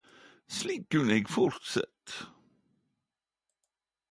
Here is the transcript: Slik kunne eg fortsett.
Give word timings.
Slik 0.57 0.83
kunne 0.91 1.13
eg 1.19 1.25
fortsett. 1.35 2.07